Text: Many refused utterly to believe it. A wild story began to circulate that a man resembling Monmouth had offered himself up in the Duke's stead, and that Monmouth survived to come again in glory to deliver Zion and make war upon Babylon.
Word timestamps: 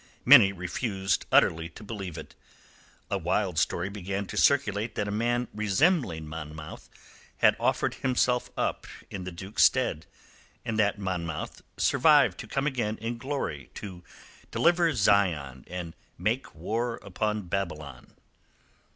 Many 0.25 0.51
refused 0.51 1.27
utterly 1.31 1.69
to 1.69 1.83
believe 1.83 2.17
it. 2.17 2.33
A 3.11 3.19
wild 3.19 3.59
story 3.59 3.87
began 3.87 4.25
to 4.25 4.35
circulate 4.35 4.95
that 4.95 5.07
a 5.07 5.11
man 5.11 5.47
resembling 5.53 6.25
Monmouth 6.27 6.89
had 7.37 7.55
offered 7.59 7.93
himself 7.93 8.49
up 8.57 8.87
in 9.11 9.25
the 9.25 9.31
Duke's 9.31 9.65
stead, 9.65 10.07
and 10.65 10.79
that 10.79 10.97
Monmouth 10.97 11.61
survived 11.77 12.39
to 12.39 12.47
come 12.47 12.65
again 12.65 12.97
in 12.97 13.19
glory 13.19 13.69
to 13.75 14.03
deliver 14.49 14.91
Zion 14.93 15.65
and 15.67 15.93
make 16.17 16.55
war 16.55 16.95
upon 17.03 17.43
Babylon. 17.43 18.15